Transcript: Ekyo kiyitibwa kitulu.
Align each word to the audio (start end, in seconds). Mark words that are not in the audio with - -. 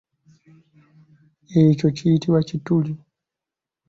Ekyo 1.63 1.87
kiyitibwa 1.95 2.41
kitulu. 2.49 2.93